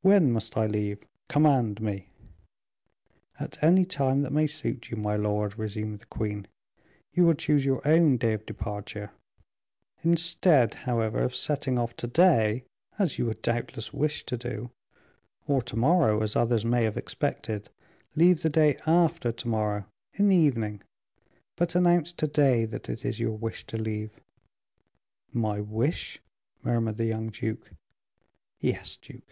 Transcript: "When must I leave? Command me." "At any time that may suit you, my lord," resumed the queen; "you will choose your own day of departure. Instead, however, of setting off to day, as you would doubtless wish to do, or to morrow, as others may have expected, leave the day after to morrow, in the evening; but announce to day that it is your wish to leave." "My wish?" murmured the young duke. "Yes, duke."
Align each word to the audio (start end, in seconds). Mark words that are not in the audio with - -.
"When 0.00 0.32
must 0.32 0.56
I 0.56 0.66
leave? 0.66 1.00
Command 1.28 1.82
me." 1.82 2.08
"At 3.38 3.62
any 3.62 3.84
time 3.84 4.22
that 4.22 4.32
may 4.32 4.46
suit 4.46 4.88
you, 4.90 4.96
my 4.96 5.16
lord," 5.16 5.58
resumed 5.58 5.98
the 5.98 6.06
queen; 6.06 6.46
"you 7.12 7.26
will 7.26 7.34
choose 7.34 7.66
your 7.66 7.86
own 7.86 8.16
day 8.16 8.32
of 8.32 8.46
departure. 8.46 9.10
Instead, 10.02 10.72
however, 10.72 11.18
of 11.24 11.34
setting 11.34 11.78
off 11.78 11.94
to 11.96 12.06
day, 12.06 12.64
as 12.98 13.18
you 13.18 13.26
would 13.26 13.42
doubtless 13.42 13.92
wish 13.92 14.24
to 14.26 14.38
do, 14.38 14.70
or 15.46 15.60
to 15.62 15.76
morrow, 15.76 16.22
as 16.22 16.34
others 16.36 16.64
may 16.64 16.84
have 16.84 16.96
expected, 16.96 17.68
leave 18.14 18.40
the 18.40 18.48
day 18.48 18.78
after 18.86 19.30
to 19.30 19.48
morrow, 19.48 19.84
in 20.14 20.28
the 20.28 20.36
evening; 20.36 20.80
but 21.54 21.74
announce 21.74 22.14
to 22.14 22.26
day 22.26 22.64
that 22.64 22.88
it 22.88 23.04
is 23.04 23.20
your 23.20 23.36
wish 23.36 23.66
to 23.66 23.76
leave." 23.76 24.22
"My 25.34 25.60
wish?" 25.60 26.22
murmured 26.62 26.96
the 26.96 27.04
young 27.04 27.28
duke. 27.28 27.72
"Yes, 28.58 28.96
duke." 28.96 29.28